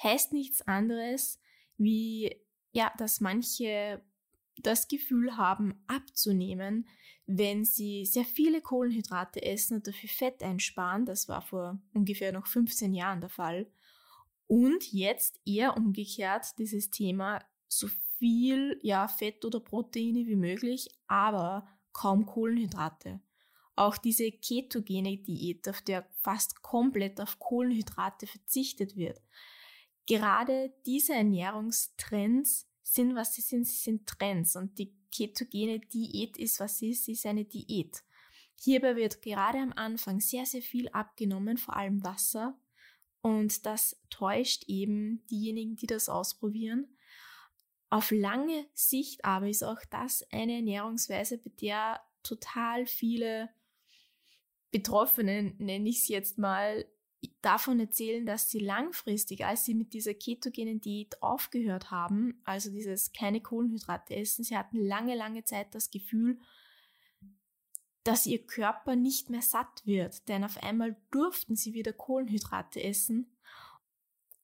Heißt 0.03 0.33
nichts 0.33 0.61
anderes 0.61 1.39
wie, 1.77 2.35
ja, 2.71 2.91
dass 2.97 3.21
manche 3.21 4.01
das 4.57 4.87
Gefühl 4.87 5.37
haben, 5.37 5.81
abzunehmen, 5.87 6.87
wenn 7.25 7.65
sie 7.65 8.05
sehr 8.05 8.25
viele 8.25 8.61
Kohlenhydrate 8.61 9.41
essen 9.41 9.77
und 9.77 9.87
dafür 9.87 10.09
Fett 10.09 10.43
einsparen. 10.43 11.05
Das 11.05 11.27
war 11.27 11.41
vor 11.41 11.79
ungefähr 11.93 12.31
noch 12.31 12.47
15 12.47 12.93
Jahren 12.93 13.21
der 13.21 13.29
Fall. 13.29 13.67
Und 14.47 14.91
jetzt 14.91 15.39
eher 15.45 15.75
umgekehrt 15.75 16.57
dieses 16.57 16.89
Thema 16.89 17.43
so 17.67 17.87
viel 18.17 18.79
ja, 18.81 19.07
Fett 19.07 19.45
oder 19.45 19.59
Proteine 19.59 20.25
wie 20.25 20.35
möglich, 20.35 20.89
aber 21.07 21.67
kaum 21.93 22.25
Kohlenhydrate. 22.25 23.21
Auch 23.75 23.97
diese 23.97 24.31
ketogene 24.31 25.17
Diät, 25.17 25.67
auf 25.69 25.81
der 25.81 26.07
fast 26.21 26.61
komplett 26.61 27.21
auf 27.21 27.37
Kohlenhydrate 27.39 28.25
verzichtet 28.25 28.95
wird. 28.95 29.21
Gerade 30.07 30.73
diese 30.85 31.13
Ernährungstrends 31.13 32.67
sind, 32.81 33.15
was 33.15 33.35
sie 33.35 33.41
sind, 33.41 33.65
sie 33.65 33.77
sind 33.77 34.07
Trends 34.07 34.55
und 34.55 34.79
die 34.79 34.95
ketogene 35.11 35.79
Diät 35.79 36.37
ist, 36.37 36.59
was 36.59 36.77
sie 36.77 36.91
ist, 36.91 37.07
ist 37.07 37.25
eine 37.25 37.45
Diät. 37.45 38.03
Hierbei 38.59 38.95
wird 38.95 39.21
gerade 39.21 39.59
am 39.59 39.73
Anfang 39.73 40.19
sehr, 40.19 40.45
sehr 40.45 40.61
viel 40.61 40.89
abgenommen, 40.89 41.57
vor 41.57 41.75
allem 41.75 42.03
Wasser. 42.03 42.59
Und 43.21 43.65
das 43.65 44.01
täuscht 44.09 44.63
eben 44.67 45.25
diejenigen, 45.27 45.75
die 45.75 45.87
das 45.87 46.09
ausprobieren. 46.09 46.96
Auf 47.89 48.11
lange 48.11 48.65
Sicht 48.73 49.23
aber 49.23 49.47
ist 49.47 49.63
auch 49.63 49.79
das 49.89 50.25
eine 50.31 50.55
Ernährungsweise, 50.57 51.37
bei 51.37 51.51
der 51.61 52.01
total 52.23 52.85
viele 52.85 53.49
Betroffenen, 54.71 55.55
nenne 55.57 55.89
ich 55.89 55.99
es 55.99 56.07
jetzt 56.09 56.37
mal, 56.37 56.85
davon 57.41 57.79
erzählen, 57.79 58.25
dass 58.25 58.49
sie 58.49 58.59
langfristig, 58.59 59.45
als 59.45 59.65
sie 59.65 59.73
mit 59.73 59.93
dieser 59.93 60.13
ketogenen 60.13 60.81
Diät 60.81 61.21
aufgehört 61.21 61.91
haben, 61.91 62.41
also 62.43 62.69
dieses 62.69 63.13
keine 63.13 63.41
Kohlenhydrate 63.41 64.15
essen, 64.15 64.43
sie 64.43 64.57
hatten 64.57 64.77
lange, 64.77 65.15
lange 65.15 65.43
Zeit 65.43 65.73
das 65.73 65.89
Gefühl, 65.89 66.39
dass 68.03 68.25
ihr 68.25 68.45
Körper 68.45 68.95
nicht 68.95 69.29
mehr 69.29 69.41
satt 69.41 69.85
wird, 69.85 70.27
denn 70.29 70.43
auf 70.43 70.61
einmal 70.63 70.95
durften 71.11 71.55
sie 71.55 71.73
wieder 71.73 71.91
Kohlenhydrate 71.93 72.81
essen. 72.81 73.35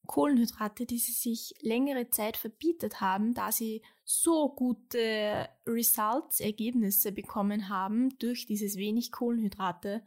Kohlenhydrate, 0.05 0.85
die 0.85 0.97
sie 0.99 1.13
sich 1.13 1.53
längere 1.61 2.09
Zeit 2.09 2.37
verbietet 2.37 2.99
haben, 2.99 3.33
da 3.33 3.51
sie 3.51 3.81
so 4.03 4.49
gute 4.49 5.49
Results, 5.65 6.39
Ergebnisse 6.39 7.11
bekommen 7.11 7.69
haben 7.69 8.17
durch 8.19 8.45
dieses 8.45 8.75
wenig 8.75 9.11
Kohlenhydrate, 9.11 10.03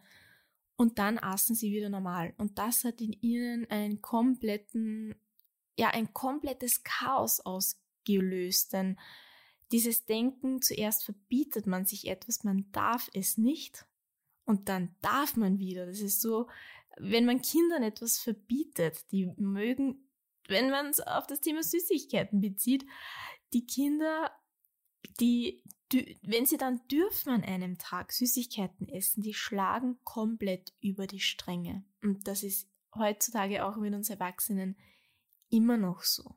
und 0.76 0.98
dann 0.98 1.18
aßen 1.18 1.56
sie 1.56 1.72
wieder 1.72 1.88
normal. 1.88 2.34
Und 2.36 2.58
das 2.58 2.84
hat 2.84 3.00
in 3.00 3.12
ihnen 3.12 3.68
einen 3.70 4.02
kompletten, 4.02 5.14
ja, 5.78 5.88
ein 5.88 6.12
komplettes 6.12 6.84
Chaos 6.84 7.40
ausgelöst. 7.40 8.74
Denn 8.74 8.98
dieses 9.72 10.04
Denken, 10.04 10.60
zuerst 10.60 11.04
verbietet 11.04 11.66
man 11.66 11.86
sich 11.86 12.06
etwas, 12.08 12.44
man 12.44 12.70
darf 12.72 13.08
es 13.14 13.38
nicht. 13.38 13.86
Und 14.44 14.68
dann 14.68 14.94
darf 15.00 15.36
man 15.36 15.58
wieder. 15.58 15.86
Das 15.86 16.00
ist 16.00 16.20
so, 16.20 16.46
wenn 16.98 17.24
man 17.24 17.42
Kindern 17.42 17.82
etwas 17.82 18.18
verbietet, 18.18 19.10
die 19.12 19.26
mögen, 19.36 20.10
wenn 20.48 20.70
man 20.70 20.86
es 20.86 21.00
auf 21.00 21.26
das 21.26 21.40
Thema 21.40 21.62
Süßigkeiten 21.62 22.40
bezieht, 22.40 22.84
die 23.52 23.66
Kinder, 23.66 24.30
die 25.20 25.62
wenn 26.22 26.46
sie 26.46 26.56
dann 26.56 26.80
dürfen 26.88 27.30
an 27.30 27.44
einem 27.44 27.78
Tag 27.78 28.12
Süßigkeiten 28.12 28.88
essen, 28.88 29.22
die 29.22 29.34
schlagen 29.34 29.98
komplett 30.02 30.72
über 30.80 31.06
die 31.06 31.20
Stränge. 31.20 31.84
Und 32.02 32.26
das 32.26 32.42
ist 32.42 32.68
heutzutage 32.94 33.64
auch 33.64 33.76
mit 33.76 33.94
uns 33.94 34.10
Erwachsenen 34.10 34.76
immer 35.48 35.76
noch 35.76 36.02
so. 36.02 36.36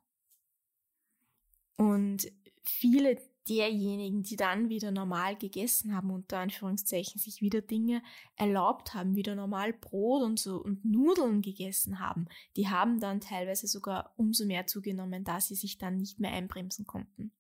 Und 1.78 2.32
viele 2.64 3.20
derjenigen, 3.50 4.24
die 4.24 4.36
dann 4.36 4.70
wieder 4.70 4.92
normal 4.92 5.36
gegessen 5.36 5.96
haben, 5.96 6.12
unter 6.12 6.40
Anführungszeichen, 6.40 7.20
sich 7.20 7.42
wieder 7.42 7.62
Dinge 7.62 8.04
erlaubt 8.36 8.94
haben, 8.94 9.16
wieder 9.16 9.36
normal 9.36 9.74
Brot 9.74 10.24
und 10.24 10.40
so 10.40 10.58
und 10.58 10.86
Nudeln 10.86 11.42
gegessen 11.42 12.00
haben, 12.00 12.28
die 12.56 12.70
haben 12.70 13.00
dann 13.00 13.22
teilweise 13.22 13.68
sogar 13.68 14.14
umso 14.18 14.46
mehr 14.46 14.68
zugenommen, 14.68 15.24
da 15.24 15.42
sie 15.42 15.56
sich 15.56 15.78
dann 15.78 15.98
nicht 15.98 16.20
mehr 16.20 16.32
einbremsen 16.32 16.86
konnten. 16.86 17.32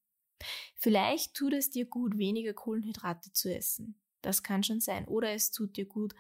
Vielleicht 0.75 1.33
tut 1.35 1.53
es 1.53 1.69
dir 1.69 1.85
gut, 1.85 2.17
weniger 2.17 2.53
Kohlenhydrate 2.53 3.31
zu 3.33 3.53
essen. 3.53 3.99
Das 4.21 4.43
kann 4.43 4.63
schon 4.63 4.79
sein. 4.79 5.07
Oder 5.07 5.31
es 5.33 5.51
tut 5.51 5.77
dir 5.77 5.85
gut, 5.85 6.15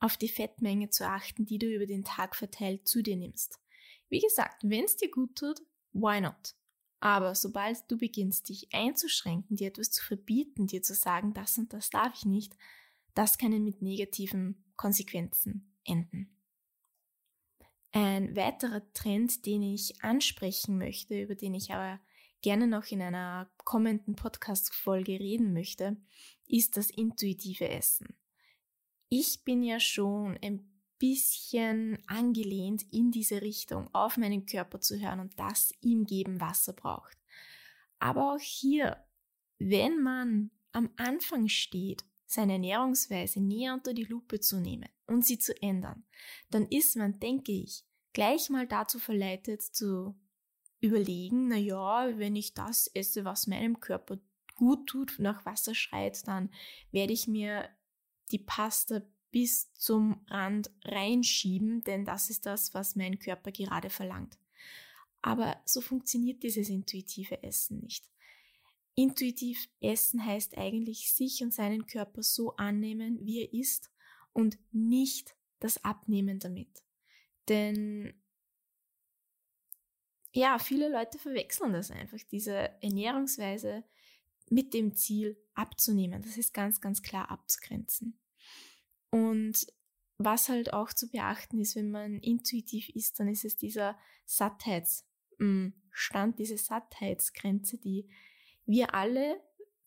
auf 0.00 0.16
die 0.16 0.28
Fettmenge 0.28 0.90
zu 0.90 1.06
achten, 1.06 1.44
die 1.44 1.58
du 1.58 1.66
über 1.66 1.86
den 1.86 2.04
Tag 2.04 2.34
verteilt 2.34 2.88
zu 2.88 3.02
dir 3.02 3.16
nimmst. 3.16 3.60
Wie 4.08 4.20
gesagt, 4.20 4.62
wenn 4.64 4.84
es 4.84 4.96
dir 4.96 5.10
gut 5.10 5.36
tut, 5.36 5.60
why 5.92 6.20
not? 6.20 6.54
Aber 7.00 7.34
sobald 7.34 7.90
du 7.90 7.96
beginnst, 7.96 8.50
dich 8.50 8.68
einzuschränken, 8.72 9.56
dir 9.56 9.68
etwas 9.68 9.90
zu 9.90 10.04
verbieten, 10.04 10.66
dir 10.66 10.82
zu 10.82 10.94
sagen, 10.94 11.32
das 11.32 11.56
und 11.56 11.72
das 11.72 11.88
darf 11.88 12.12
ich 12.14 12.26
nicht, 12.26 12.54
das 13.14 13.38
kann 13.38 13.50
mit 13.64 13.82
negativen 13.82 14.64
Konsequenzen 14.76 15.74
enden. 15.84 16.36
Ein 17.92 18.36
weiterer 18.36 18.82
Trend, 18.92 19.46
den 19.46 19.62
ich 19.62 20.04
ansprechen 20.04 20.78
möchte, 20.78 21.20
über 21.20 21.34
den 21.34 21.54
ich 21.54 21.72
aber 21.72 22.00
gerne 22.42 22.66
noch 22.66 22.86
in 22.86 23.02
einer 23.02 23.50
kommenden 23.64 24.14
Podcast-Folge 24.14 25.18
reden 25.18 25.52
möchte, 25.52 25.96
ist 26.46 26.76
das 26.76 26.90
intuitive 26.90 27.68
Essen. 27.68 28.14
Ich 29.08 29.42
bin 29.44 29.62
ja 29.62 29.80
schon 29.80 30.38
ein 30.42 30.79
bisschen 31.00 31.98
angelehnt 32.06 32.84
in 32.92 33.10
diese 33.10 33.42
Richtung, 33.42 33.92
auf 33.92 34.16
meinen 34.16 34.46
Körper 34.46 34.80
zu 34.80 35.00
hören 35.00 35.18
und 35.18 35.38
das 35.40 35.74
ihm 35.80 36.04
geben, 36.04 36.40
was 36.40 36.68
er 36.68 36.74
braucht. 36.74 37.18
Aber 37.98 38.34
auch 38.34 38.40
hier, 38.40 39.02
wenn 39.58 40.00
man 40.02 40.50
am 40.72 40.90
Anfang 40.96 41.48
steht, 41.48 42.04
seine 42.26 42.52
Ernährungsweise 42.52 43.40
näher 43.40 43.74
unter 43.74 43.92
die 43.92 44.04
Lupe 44.04 44.38
zu 44.38 44.60
nehmen 44.60 44.88
und 45.06 45.26
sie 45.26 45.38
zu 45.38 45.60
ändern, 45.60 46.04
dann 46.50 46.68
ist 46.68 46.96
man, 46.96 47.18
denke 47.18 47.50
ich, 47.50 47.82
gleich 48.12 48.50
mal 48.50 48.68
dazu 48.68 48.98
verleitet 49.00 49.62
zu 49.62 50.14
überlegen, 50.80 51.48
na 51.48 51.56
ja, 51.56 52.18
wenn 52.18 52.36
ich 52.36 52.54
das 52.54 52.86
esse, 52.88 53.24
was 53.24 53.46
meinem 53.46 53.80
Körper 53.80 54.18
gut 54.54 54.86
tut, 54.86 55.16
nach 55.18 55.44
Wasser 55.44 55.74
schreit, 55.74 56.26
dann 56.28 56.50
werde 56.92 57.12
ich 57.12 57.26
mir 57.26 57.68
die 58.30 58.38
Pasta 58.38 59.02
bis 59.30 59.72
zum 59.74 60.20
Rand 60.28 60.70
reinschieben, 60.84 61.82
denn 61.84 62.04
das 62.04 62.30
ist 62.30 62.46
das, 62.46 62.74
was 62.74 62.96
mein 62.96 63.18
Körper 63.18 63.52
gerade 63.52 63.90
verlangt. 63.90 64.38
Aber 65.22 65.60
so 65.64 65.80
funktioniert 65.80 66.42
dieses 66.42 66.68
intuitive 66.68 67.42
Essen 67.42 67.80
nicht. 67.80 68.04
Intuitiv 68.94 69.68
essen 69.80 70.24
heißt 70.24 70.58
eigentlich 70.58 71.12
sich 71.12 71.42
und 71.42 71.54
seinen 71.54 71.86
Körper 71.86 72.22
so 72.22 72.56
annehmen, 72.56 73.18
wie 73.24 73.42
er 73.42 73.52
ist 73.52 73.90
und 74.32 74.58
nicht 74.72 75.36
das 75.60 75.84
Abnehmen 75.84 76.38
damit. 76.38 76.82
Denn 77.48 78.14
ja, 80.32 80.58
viele 80.58 80.88
Leute 80.88 81.18
verwechseln 81.18 81.72
das 81.72 81.90
einfach, 81.90 82.18
diese 82.30 82.54
Ernährungsweise 82.82 83.84
mit 84.48 84.74
dem 84.74 84.94
Ziel 84.94 85.36
abzunehmen. 85.54 86.22
Das 86.22 86.36
ist 86.36 86.54
ganz, 86.54 86.80
ganz 86.80 87.02
klar 87.02 87.30
abzugrenzen. 87.30 88.18
Und 89.10 89.66
was 90.18 90.48
halt 90.48 90.72
auch 90.72 90.92
zu 90.92 91.08
beachten 91.08 91.58
ist, 91.58 91.76
wenn 91.76 91.90
man 91.90 92.18
intuitiv 92.18 92.88
isst, 92.90 93.18
dann 93.18 93.28
ist 93.28 93.44
es 93.44 93.56
dieser 93.56 93.98
Sattheitsstand, 94.26 95.04
hm, 95.38 96.34
diese 96.36 96.58
Sattheitsgrenze, 96.58 97.78
die 97.78 98.08
wir 98.66 98.94
alle 98.94 99.40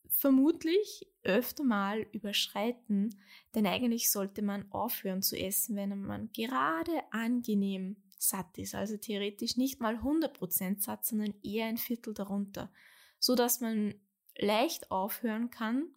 vermutlich 0.08 1.06
öfter 1.22 1.64
mal 1.64 2.06
überschreiten, 2.12 3.20
denn 3.54 3.66
eigentlich 3.66 4.10
sollte 4.10 4.42
man 4.42 4.70
aufhören 4.70 5.22
zu 5.22 5.36
essen, 5.38 5.76
wenn 5.76 5.98
man 6.00 6.30
gerade 6.32 7.02
angenehm 7.10 7.96
satt 8.18 8.58
ist. 8.58 8.74
Also 8.74 8.96
theoretisch 8.96 9.56
nicht 9.56 9.80
mal 9.80 9.96
100% 9.96 10.82
satt, 10.82 11.04
sondern 11.04 11.34
eher 11.42 11.66
ein 11.66 11.76
Viertel 11.76 12.14
darunter. 12.14 12.72
So 13.18 13.34
dass 13.34 13.60
man 13.60 13.94
leicht 14.36 14.90
aufhören 14.90 15.50
kann, 15.50 15.88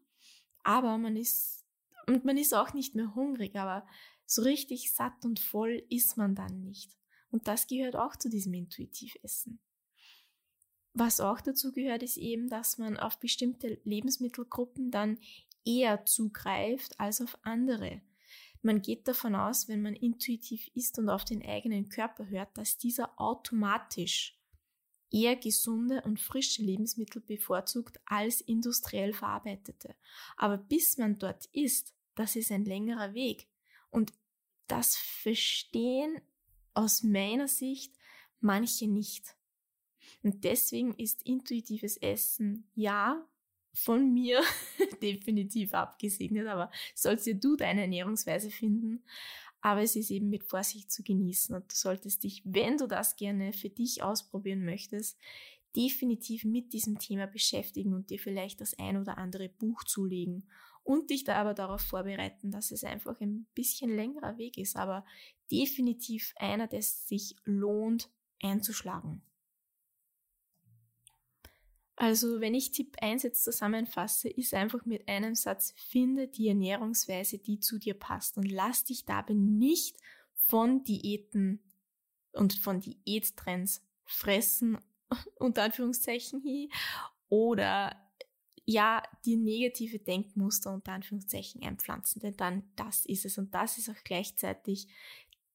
aber 0.63 0.97
man 0.97 1.15
ist, 1.15 1.65
und 2.07 2.25
man 2.25 2.37
ist 2.37 2.53
auch 2.53 2.73
nicht 2.73 2.95
mehr 2.95 3.13
hungrig, 3.15 3.55
aber 3.55 3.85
so 4.25 4.41
richtig 4.41 4.93
satt 4.93 5.25
und 5.25 5.39
voll 5.39 5.83
ist 5.89 6.17
man 6.17 6.35
dann 6.35 6.61
nicht. 6.61 6.97
Und 7.31 7.47
das 7.47 7.67
gehört 7.67 7.95
auch 7.95 8.15
zu 8.15 8.29
diesem 8.29 8.53
Intuitivessen. 8.53 9.59
Was 10.93 11.19
auch 11.19 11.41
dazu 11.41 11.71
gehört, 11.71 12.01
ist 12.01 12.17
eben, 12.17 12.49
dass 12.49 12.77
man 12.77 12.97
auf 12.97 13.19
bestimmte 13.19 13.79
Lebensmittelgruppen 13.83 14.89
dann 14.89 15.19
eher 15.65 16.05
zugreift 16.05 16.99
als 16.99 17.21
auf 17.21 17.37
andere. 17.43 18.01
Man 18.61 18.81
geht 18.81 19.07
davon 19.07 19.35
aus, 19.35 19.67
wenn 19.67 19.81
man 19.81 19.93
intuitiv 19.93 20.69
isst 20.73 20.97
und 20.97 21.09
auf 21.09 21.23
den 21.23 21.45
eigenen 21.45 21.89
Körper 21.89 22.27
hört, 22.27 22.57
dass 22.57 22.77
dieser 22.77 23.19
automatisch 23.19 24.37
eher 25.11 25.35
gesunde 25.35 26.01
und 26.01 26.19
frische 26.19 26.63
Lebensmittel 26.63 27.21
bevorzugt 27.21 27.99
als 28.05 28.41
industriell 28.41 29.13
verarbeitete. 29.13 29.95
Aber 30.35 30.57
bis 30.57 30.97
man 30.97 31.17
dort 31.19 31.45
ist, 31.53 31.93
das 32.17 32.35
ist 32.35 32.51
ein 32.51 32.65
längerer 32.65 33.13
Weg. 33.13 33.47
Und 33.89 34.11
das 34.67 34.97
verstehen 34.97 36.19
aus 36.73 37.03
meiner 37.03 37.47
Sicht 37.47 37.93
manche 38.39 38.87
nicht. 38.87 39.35
Und 40.23 40.43
deswegen 40.43 40.93
ist 40.95 41.23
intuitives 41.23 41.97
Essen 41.97 42.69
ja 42.75 43.25
von 43.73 44.13
mir 44.13 44.41
definitiv 45.01 45.73
abgesegnet, 45.73 46.47
aber 46.47 46.71
sollst 46.95 47.27
ja 47.27 47.33
du 47.33 47.55
deine 47.55 47.81
Ernährungsweise 47.81 48.49
finden. 48.49 49.03
Aber 49.61 49.81
es 49.81 49.95
ist 49.95 50.11
eben 50.11 50.29
mit 50.29 50.43
Vorsicht 50.43 50.91
zu 50.91 51.03
genießen 51.03 51.55
und 51.55 51.71
du 51.71 51.75
solltest 51.75 52.23
dich, 52.23 52.41
wenn 52.45 52.77
du 52.77 52.87
das 52.87 53.15
gerne 53.15 53.53
für 53.53 53.69
dich 53.69 54.03
ausprobieren 54.03 54.63
möchtest, 54.63 55.17
definitiv 55.75 56.43
mit 56.45 56.73
diesem 56.73 56.99
Thema 56.99 57.27
beschäftigen 57.27 57.93
und 57.93 58.09
dir 58.09 58.19
vielleicht 58.19 58.61
das 58.61 58.77
ein 58.79 58.97
oder 58.97 59.17
andere 59.17 59.49
Buch 59.49 59.83
zulegen 59.83 60.47
und 60.87 61.09
dich 61.09 61.25
da 61.25 61.35
aber 61.35 61.53
darauf 61.53 61.81
vorbereiten, 61.81 62.49
dass 62.49 62.71
es 62.71 62.85
einfach 62.85 63.19
ein 63.19 63.45
bisschen 63.53 63.93
längerer 63.93 64.37
Weg 64.37 64.57
ist, 64.57 64.77
aber 64.77 65.05
definitiv 65.51 66.33
einer, 66.37 66.67
der 66.67 66.81
sich 66.81 67.35
lohnt 67.43 68.09
einzuschlagen. 68.41 69.21
Also 71.97 72.39
wenn 72.39 72.53
ich 72.53 72.71
Tipp 72.71 72.95
1 73.01 73.23
jetzt 73.23 73.43
zusammenfasse, 73.43 74.29
ist 74.29 74.53
einfach 74.53 74.85
mit 74.85 75.09
einem 75.09 75.35
Satz, 75.35 75.73
finde 75.75 76.29
die 76.29 76.47
Ernährungsweise, 76.47 77.37
die 77.37 77.59
zu 77.59 77.79
dir 77.79 77.95
passt 77.95 78.37
und 78.37 78.49
lass 78.49 78.85
dich 78.85 79.03
dabei 79.03 79.33
nicht 79.33 79.97
von 80.35 80.85
Diäten 80.85 81.59
und 82.31 82.53
von 82.53 82.79
Diättrends 82.79 83.83
fressen, 84.05 84.77
unter 85.35 85.63
Anführungszeichen 85.63 86.69
oder 87.27 88.06
ja, 88.69 89.01
die 89.23 89.37
negative 89.37 89.97
Denkmuster 89.97 90.73
unter 90.73 90.91
Anführungszeichen 90.91 91.63
einpflanzen, 91.63 92.21
denn 92.21 92.35
dann 92.35 92.69
das 92.75 93.05
ist 93.05 93.23
es. 93.23 93.37
Und 93.37 93.55
das 93.55 93.77
ist 93.77 93.89
auch 93.89 94.03
gleichzeitig 94.03 94.89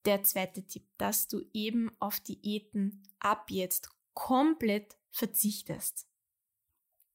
der 0.06 0.22
zweite 0.22 0.66
Tipp, 0.66 0.84
dass 0.96 1.28
du 1.28 1.42
eben 1.52 1.92
auf 2.00 2.20
Diäten 2.20 3.02
ab 3.20 3.50
jetzt 3.50 3.90
komplett 4.14 4.96
verzichtest, 5.10 6.08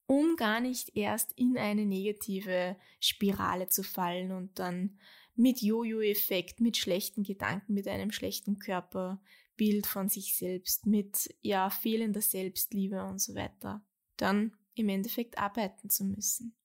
um 0.05 0.35
gar 0.35 0.59
nicht 0.59 0.95
erst 0.95 1.33
in 1.33 1.57
eine 1.57 1.87
negative 1.87 2.77
Spirale 2.99 3.67
zu 3.67 3.81
fallen 3.81 4.31
und 4.31 4.59
dann 4.59 4.99
mit 5.35 5.63
Jojo-Effekt, 5.63 6.61
mit 6.61 6.77
schlechten 6.77 7.23
Gedanken, 7.23 7.73
mit 7.73 7.87
einem 7.87 8.11
schlechten 8.11 8.59
Körperbild 8.59 9.87
von 9.87 10.09
sich 10.09 10.37
selbst, 10.37 10.85
mit 10.85 11.35
ja 11.41 11.71
fehlender 11.71 12.21
Selbstliebe 12.21 13.03
und 13.03 13.19
so 13.19 13.33
weiter, 13.33 13.83
dann 14.17 14.55
im 14.79 14.89
Endeffekt 14.89 15.37
arbeiten 15.37 15.89
zu 15.89 16.05
müssen. 16.05 16.55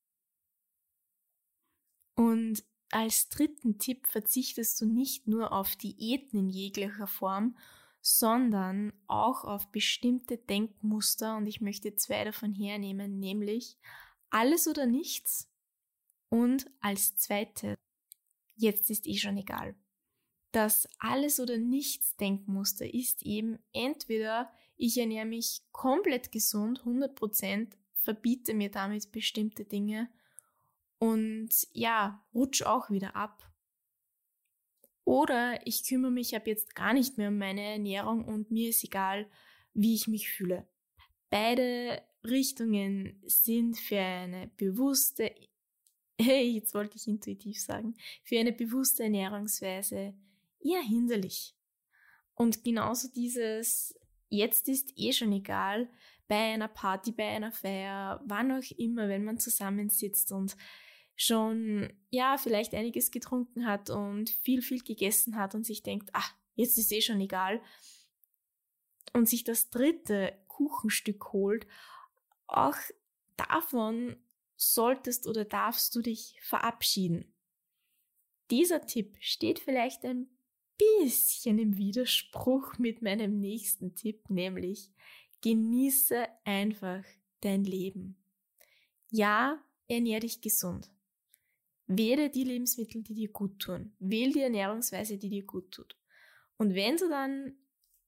Und 2.15 2.65
als 2.91 3.29
dritten 3.29 3.79
Tipp 3.79 4.07
verzichtest 4.07 4.81
du 4.81 4.87
nicht 4.87 5.27
nur 5.27 5.53
auf 5.53 5.77
Diäten 5.77 6.39
in 6.39 6.49
jeglicher 6.51 7.07
Form, 7.07 7.57
sondern 8.03 8.93
auch 9.07 9.45
auf 9.45 9.71
bestimmte 9.71 10.37
Denkmuster 10.37 11.37
und 11.37 11.47
ich 11.47 11.61
möchte 11.61 11.95
zwei 11.95 12.25
davon 12.25 12.53
hernehmen, 12.53 13.19
nämlich 13.19 13.79
alles 14.29 14.67
oder 14.67 14.87
nichts 14.87 15.49
und 16.29 16.71
als 16.81 17.17
zweite, 17.17 17.79
jetzt 18.57 18.91
ist 18.91 19.07
eh 19.07 19.17
schon 19.17 19.37
egal. 19.37 19.75
Das 20.51 20.89
alles 20.99 21.41
oder 21.41 21.57
nichts 21.57 22.17
Denkmuster 22.17 22.93
ist 22.93 23.23
eben 23.23 23.59
entweder 23.73 24.53
ich 24.77 24.99
ernähre 24.99 25.27
mich 25.27 25.63
komplett 25.71 26.33
gesund, 26.33 26.83
100%, 26.85 27.73
verbiete 28.03 28.55
mir 28.55 28.71
damit 28.71 29.13
bestimmte 29.13 29.65
Dinge 29.65 30.09
und 30.99 31.51
ja, 31.73 32.25
rutsch 32.35 32.63
auch 32.63 32.91
wieder 32.91 33.17
ab. 33.17 33.51
Oder 35.05 35.67
ich 35.67 35.85
kümmere 35.85 36.13
mich 36.13 36.37
ab 36.37 36.47
jetzt 36.47 36.77
gar 36.77 36.93
nicht 36.93 37.19
mehr 37.19 37.29
um 37.29 37.39
meine 37.39 37.63
Ernährung 37.63 38.25
und 38.25 38.51
mir 38.51 38.71
ist 38.71 38.85
egal, 38.85 39.29
wie 39.75 39.95
ich 39.95 40.07
mich 40.07 40.31
fühle. 40.31 40.67
Beide 41.29 42.03
Richtungen 42.25 43.21
sind 43.27 43.79
für 43.79 43.99
eine 43.99 44.49
bewusste, 44.57 45.35
hey, 46.21 46.51
jetzt 46.51 46.75
wollte 46.75 46.97
ich 46.97 47.09
intuitiv 47.09 47.61
sagen, 47.61 47.97
für 48.23 48.39
eine 48.39 48.53
bewusste 48.53 49.03
Ernährungsweise 49.03 50.15
eher 50.61 50.83
hinderlich. 50.83 51.57
Und 52.35 52.63
genauso 52.65 53.09
dieses, 53.09 53.99
jetzt 54.29 54.69
ist 54.69 54.93
eh 54.97 55.13
schon 55.13 55.33
egal, 55.33 55.91
bei 56.33 56.55
einer 56.55 56.69
Party, 56.69 57.13
bei 57.13 57.29
einer 57.29 57.53
Feier, 57.53 58.23
wann 58.25 58.53
auch 58.53 58.79
immer, 58.79 59.07
wenn 59.11 59.23
man 59.23 59.37
zusammensitzt 59.37 60.33
und 60.33 60.57
schon, 61.15 61.93
ja, 62.09 62.39
vielleicht 62.39 62.73
einiges 62.73 63.11
getrunken 63.11 63.67
hat 63.67 63.91
und 63.91 64.31
viel, 64.31 64.63
viel 64.63 64.83
gegessen 64.83 65.37
hat 65.37 65.55
und 65.55 65.67
sich 65.67 65.83
denkt, 65.83 66.09
ach, 66.15 66.33
jetzt 66.55 66.79
ist 66.79 66.91
eh 66.91 67.03
schon 67.03 67.21
egal. 67.21 67.61
Und 69.13 69.29
sich 69.29 69.45
das 69.45 69.69
dritte 69.69 70.33
Kuchenstück 70.47 71.35
holt, 71.35 71.67
auch 72.47 72.77
davon 73.37 74.17
solltest 74.57 75.27
oder 75.27 75.45
darfst 75.45 75.95
du 75.95 76.01
dich 76.01 76.39
verabschieden. 76.41 77.31
Dieser 78.51 78.87
Tipp 78.87 79.19
steht 79.21 79.59
vielleicht 79.59 80.03
ein 80.07 80.31
bisschen 80.79 81.59
im 81.59 81.77
Widerspruch 81.77 82.79
mit 82.79 83.03
meinem 83.03 83.39
nächsten 83.39 83.95
Tipp, 83.95 84.31
nämlich 84.31 84.91
genieße 85.43 86.27
einfach 86.45 87.05
dein 87.41 87.65
Leben. 87.65 88.17
Ja, 89.11 89.63
ernähr 89.89 90.21
dich 90.21 90.41
gesund. 90.41 90.91
Wähle 91.87 92.31
die 92.31 92.45
Lebensmittel, 92.45 93.03
die 93.03 93.15
dir 93.15 93.29
gut 93.29 93.59
tun. 93.59 93.95
Wähle 93.99 94.33
die 94.33 94.41
Ernährungsweise, 94.41 95.19
die 95.19 95.29
dir 95.29 95.45
gut 95.45 95.71
tut. 95.73 95.99
Und 96.57 96.75
wenn 96.75 96.97
du 96.97 97.09
dann 97.09 97.55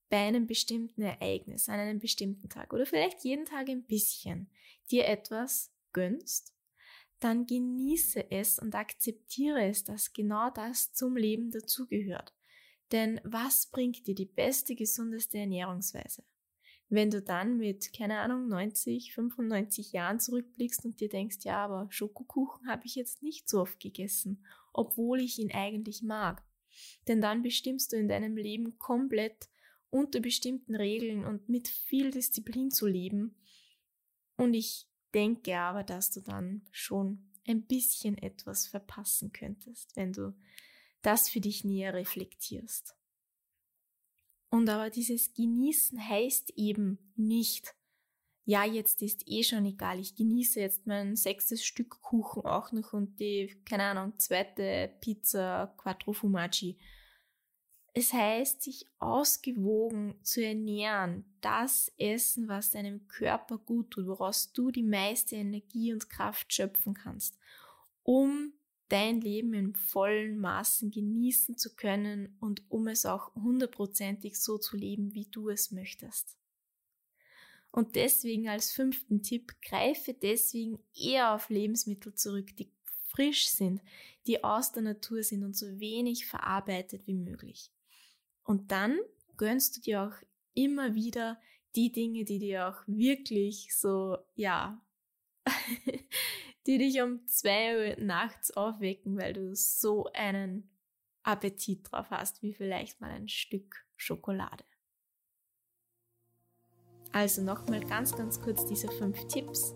bei 0.08 0.18
einem 0.18 0.46
bestimmten 0.46 1.02
Ereignis, 1.02 1.68
an 1.68 1.80
einem 1.80 1.98
bestimmten 1.98 2.48
Tag 2.48 2.72
oder 2.72 2.86
vielleicht 2.86 3.24
jeden 3.24 3.44
Tag 3.44 3.68
ein 3.68 3.84
bisschen 3.84 4.48
dir 4.90 5.06
etwas 5.06 5.72
gönnst, 5.92 6.54
dann 7.20 7.46
genieße 7.46 8.30
es 8.30 8.58
und 8.58 8.74
akzeptiere 8.74 9.64
es, 9.64 9.84
dass 9.84 10.12
genau 10.12 10.50
das 10.50 10.92
zum 10.92 11.16
Leben 11.16 11.50
dazugehört. 11.50 12.32
Denn 12.92 13.20
was 13.24 13.66
bringt 13.66 14.06
dir 14.06 14.14
die 14.14 14.26
beste, 14.26 14.74
gesundeste 14.74 15.38
Ernährungsweise? 15.38 16.22
Wenn 16.94 17.11
du 17.11 17.22
dann 17.22 17.57
mit, 17.57 17.92
keine 17.92 18.20
Ahnung, 18.20 18.48
90, 18.48 19.14
95 19.14 19.92
Jahren 19.92 20.20
zurückblickst 20.20 20.85
und 20.85 21.00
dir 21.00 21.09
denkst, 21.09 21.38
ja, 21.42 21.64
aber 21.64 21.87
Schokokuchen 21.90 22.68
habe 22.68 22.87
ich 22.87 22.94
jetzt 22.94 23.22
nicht 23.22 23.48
so 23.48 23.61
oft 23.61 23.80
gegessen, 23.80 24.44
obwohl 24.72 25.20
ich 25.20 25.38
ihn 25.38 25.52
eigentlich 25.52 26.02
mag. 26.02 26.42
Denn 27.07 27.20
dann 27.20 27.42
bestimmst 27.42 27.92
du 27.92 27.96
in 27.96 28.09
deinem 28.09 28.37
Leben 28.37 28.78
komplett 28.78 29.48
unter 29.90 30.20
bestimmten 30.20 30.74
Regeln 30.74 31.24
und 31.24 31.48
mit 31.48 31.68
viel 31.68 32.11
Disziplin 32.11 32.70
zu 32.70 32.87
leben. 32.87 33.37
Und 34.37 34.54
ich 34.54 34.88
denke 35.14 35.57
aber, 35.57 35.85
dass 35.85 36.11
du 36.11 36.20
dann 36.20 36.66
schon 36.72 37.30
ein 37.46 37.64
bisschen 37.66 38.18
etwas 38.18 38.66
verpassen 38.66 39.33
könntest, 39.33 39.94
wenn 39.96 40.12
du 40.12 40.35
das 41.02 41.28
für 41.28 41.40
dich 41.40 41.64
näher 41.64 41.94
reflektierst. 41.94 42.96
Und 44.54 44.68
aber 44.68 44.88
dieses 44.88 45.34
Genießen 45.34 45.98
heißt 46.08 46.52
eben 46.54 47.00
nicht, 47.16 47.74
ja, 48.44 48.64
jetzt 48.64 49.02
ist 49.02 49.26
eh 49.26 49.42
schon 49.42 49.66
egal, 49.66 49.98
ich 49.98 50.14
genieße 50.14 50.60
jetzt 50.60 50.86
mein 50.86 51.16
sechstes 51.16 51.64
Stück 51.64 52.00
Kuchen 52.00 52.44
auch 52.44 52.70
noch 52.70 52.92
und 52.92 53.18
die, 53.18 53.60
keine 53.64 53.82
Ahnung, 53.82 54.12
zweite 54.16 54.92
Pizza 55.00 55.74
Quattro 55.76 56.12
Fumaci. 56.12 56.78
Es 57.94 58.12
heißt, 58.12 58.62
sich 58.62 58.86
ausgewogen 59.00 60.14
zu 60.22 60.44
ernähren, 60.44 61.24
das 61.40 61.92
Essen, 61.98 62.46
was 62.46 62.70
deinem 62.70 63.08
Körper 63.08 63.58
gut 63.58 63.90
tut, 63.90 64.06
woraus 64.06 64.52
du 64.52 64.70
die 64.70 64.84
meiste 64.84 65.34
Energie 65.34 65.92
und 65.92 66.08
Kraft 66.08 66.54
schöpfen 66.54 66.94
kannst, 66.94 67.40
um 68.04 68.52
dein 68.94 69.20
Leben 69.20 69.54
in 69.54 69.74
vollen 69.74 70.38
Maßen 70.38 70.92
genießen 70.92 71.59
zu 71.59 71.74
können 71.74 72.37
und 72.38 72.62
um 72.70 72.87
es 72.87 73.07
auch 73.07 73.35
hundertprozentig 73.35 74.40
so 74.40 74.57
zu 74.57 74.76
leben, 74.76 75.14
wie 75.14 75.26
du 75.26 75.48
es 75.48 75.72
möchtest. 75.72 76.38
Und 77.72 77.96
deswegen 77.96 78.48
als 78.48 78.70
fünften 78.70 79.20
Tipp, 79.20 79.57
greife 79.62 80.14
deswegen 80.14 80.78
eher 80.94 81.35
auf 81.35 81.50
Lebensmittel 81.50 82.14
zurück, 82.14 82.57
die 82.57 82.70
frisch 83.09 83.48
sind, 83.48 83.83
die 84.28 84.44
aus 84.44 84.70
der 84.70 84.85
Natur 84.85 85.24
sind 85.24 85.42
und 85.42 85.57
so 85.57 85.80
wenig 85.80 86.26
verarbeitet 86.26 87.09
wie 87.09 87.14
möglich. 87.14 87.72
Und 88.44 88.70
dann 88.70 88.96
gönnst 89.37 89.76
du 89.76 89.80
dir 89.80 90.04
auch 90.04 90.14
immer 90.54 90.94
wieder 90.94 91.40
die 91.74 91.90
Dinge, 91.90 92.24
die 92.24 92.38
dir 92.38 92.68
auch 92.68 92.80
wirklich 92.87 93.74
so, 93.74 94.18
ja, 94.37 94.80
die 96.66 96.79
dich 96.79 97.00
um 97.03 97.27
zwei 97.27 97.92
Uhr 97.92 98.05
nachts 98.05 98.50
aufwecken, 98.57 99.18
weil 99.18 99.33
du 99.33 99.55
so 99.55 100.07
einen 100.14 100.70
Appetit 101.22 101.90
drauf 101.90 102.07
hast, 102.11 102.42
wie 102.42 102.55
vielleicht 102.55 103.00
mal 103.00 103.11
ein 103.11 103.29
Stück 103.29 103.85
Schokolade. 103.96 104.64
Also 107.12 107.42
nochmal 107.42 107.81
ganz, 107.81 108.14
ganz 108.16 108.40
kurz 108.40 108.66
diese 108.66 108.88
fünf 108.88 109.27
Tipps. 109.29 109.74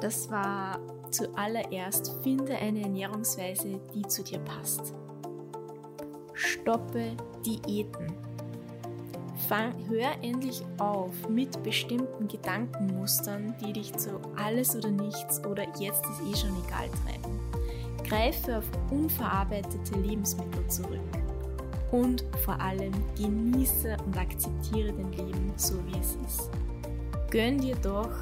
Das 0.00 0.30
war 0.30 0.78
zuallererst, 1.10 2.22
finde 2.22 2.56
eine 2.56 2.82
Ernährungsweise, 2.82 3.80
die 3.94 4.02
zu 4.02 4.22
dir 4.22 4.40
passt. 4.40 4.94
Stoppe 6.34 7.16
Diäten. 7.44 8.29
Fang, 9.50 9.74
hör 9.88 10.12
endlich 10.22 10.62
auf 10.78 11.28
mit 11.28 11.60
bestimmten 11.64 12.28
Gedankenmustern, 12.28 13.52
die 13.60 13.72
dich 13.72 13.92
zu 13.94 14.10
alles 14.36 14.76
oder 14.76 14.92
nichts 14.92 15.44
oder 15.44 15.64
jetzt 15.80 16.04
ist 16.06 16.20
eh 16.22 16.36
schon 16.36 16.56
egal 16.64 16.88
treiben. 17.02 17.40
Greife 18.08 18.58
auf 18.58 18.64
unverarbeitete 18.92 19.98
Lebensmittel 19.98 20.64
zurück. 20.68 21.00
Und 21.90 22.24
vor 22.44 22.60
allem 22.60 22.92
genieße 23.16 23.96
und 24.06 24.16
akzeptiere 24.16 24.92
dein 24.92 25.10
Leben 25.14 25.52
so 25.56 25.74
wie 25.88 25.98
es 25.98 26.16
ist. 26.24 26.48
Gönn 27.32 27.58
dir 27.58 27.74
doch 27.82 28.12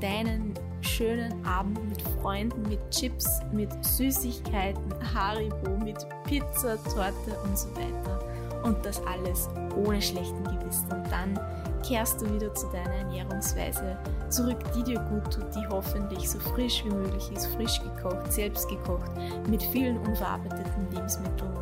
deinen 0.00 0.52
schönen 0.80 1.46
Abend 1.46 1.78
mit 1.90 2.02
Freunden, 2.20 2.60
mit 2.68 2.80
Chips, 2.90 3.40
mit 3.52 3.70
Süßigkeiten, 3.84 4.92
Haribo, 5.14 5.76
mit 5.84 6.04
Pizza, 6.24 6.76
Torte 6.82 7.38
und 7.44 7.56
so 7.56 7.68
weiter 7.76 8.21
und 8.62 8.84
das 8.84 9.04
alles 9.06 9.48
ohne 9.76 10.00
schlechten 10.00 10.44
Gewissen. 10.44 10.90
Und 10.92 11.10
dann 11.10 11.38
kehrst 11.82 12.20
du 12.20 12.32
wieder 12.32 12.54
zu 12.54 12.66
deiner 12.68 12.94
Ernährungsweise 12.94 13.96
zurück, 14.28 14.58
die 14.74 14.82
dir 14.82 15.00
gut 15.00 15.32
tut, 15.32 15.54
die 15.54 15.66
hoffentlich 15.68 16.30
so 16.30 16.38
frisch 16.38 16.84
wie 16.84 16.90
möglich 16.90 17.30
ist, 17.32 17.46
frisch 17.54 17.80
gekocht, 17.80 18.32
selbst 18.32 18.68
gekocht, 18.68 19.10
mit 19.48 19.62
vielen 19.62 19.98
unverarbeiteten 19.98 20.90
Lebensmitteln. 20.90 21.56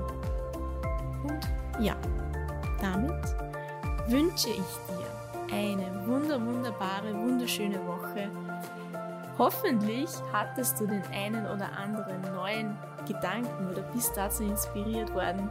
Und 1.24 1.48
ja, 1.80 1.94
damit 2.80 3.24
wünsche 4.08 4.48
ich 4.48 4.56
dir 4.56 5.54
eine 5.54 6.06
wunder, 6.06 6.40
wunderbare, 6.40 7.14
wunderschöne 7.14 7.78
Woche. 7.86 8.30
Hoffentlich 9.38 10.10
hattest 10.32 10.78
du 10.80 10.86
den 10.86 11.02
einen 11.12 11.46
oder 11.46 11.72
anderen 11.72 12.20
neuen 12.34 12.76
Gedanken 13.06 13.70
oder 13.70 13.82
bist 13.92 14.16
dazu 14.16 14.42
inspiriert 14.42 15.12
worden, 15.14 15.48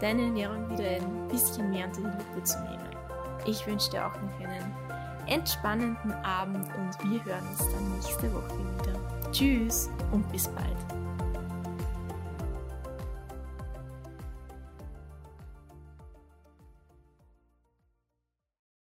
deine 0.00 0.22
Ernährung 0.22 0.70
wieder 0.70 0.88
ein 0.88 1.28
bisschen 1.28 1.70
mehr 1.70 1.86
unter 1.86 2.00
die 2.00 2.06
Lupe 2.06 2.42
zu 2.42 2.58
nehmen. 2.62 2.90
Ich 3.46 3.66
wünsche 3.66 3.90
dir 3.90 4.06
auch 4.06 4.14
noch 4.14 4.46
einen 4.46 4.74
entspannenden 5.26 6.12
Abend 6.24 6.66
und 6.76 7.10
wir 7.10 7.24
hören 7.24 7.46
uns 7.48 7.58
dann 7.58 7.92
nächste 7.94 8.32
Woche 8.32 8.58
wieder. 8.58 8.98
Tschüss 9.32 9.90
und 10.12 10.30
bis 10.32 10.48
bald. 10.48 10.95